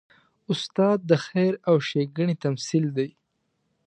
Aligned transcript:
استاد 0.51 0.97
د 1.09 1.11
خیر 1.25 1.53
او 1.67 1.75
ښېګڼې 1.87 2.35
تمثیل 2.43 2.85
دی. 2.97 3.09